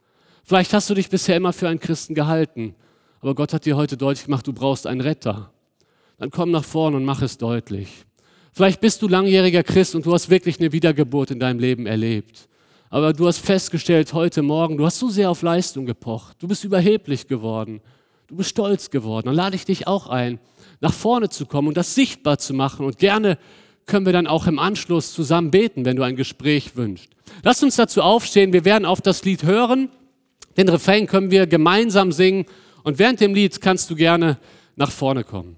[0.43, 2.75] Vielleicht hast du dich bisher immer für einen Christen gehalten,
[3.21, 5.51] aber Gott hat dir heute deutlich gemacht, du brauchst einen Retter.
[6.19, 8.05] Dann komm nach vorne und mach es deutlich.
[8.53, 12.47] Vielleicht bist du langjähriger Christ und du hast wirklich eine Wiedergeburt in deinem Leben erlebt.
[12.89, 16.37] Aber du hast festgestellt heute Morgen, du hast so sehr auf Leistung gepocht.
[16.39, 17.81] Du bist überheblich geworden.
[18.27, 19.27] Du bist stolz geworden.
[19.27, 20.39] Dann lade ich dich auch ein,
[20.79, 22.85] nach vorne zu kommen und das sichtbar zu machen.
[22.85, 23.37] Und gerne
[23.85, 27.09] können wir dann auch im Anschluss zusammen beten, wenn du ein Gespräch wünschst.
[27.43, 28.53] Lass uns dazu aufstehen.
[28.53, 29.89] Wir werden auf das Lied hören.
[30.55, 32.45] Den Refrain können wir gemeinsam singen.
[32.83, 34.37] Und während dem Lied kannst du gerne
[34.75, 35.56] nach vorne kommen.